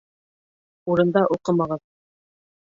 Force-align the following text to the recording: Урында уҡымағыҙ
Урында 0.93 1.25
уҡымағыҙ 1.37 1.85